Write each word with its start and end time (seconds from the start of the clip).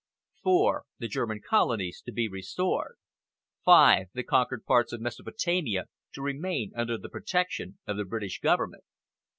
4. 0.41 0.85
The 0.97 1.07
German 1.07 1.41
colonies 1.47 2.01
to 2.07 2.11
be 2.11 2.27
restored. 2.27 2.97
5. 3.65 4.07
The 4.15 4.23
conquered 4.23 4.65
parts 4.65 4.91
of 4.93 4.99
Mesopotamia 4.99 5.85
to 6.13 6.23
remain 6.23 6.71
under 6.75 6.97
the 6.97 7.07
protection 7.07 7.77
of 7.85 7.97
the 7.97 8.05
British 8.05 8.39
Government. 8.39 8.83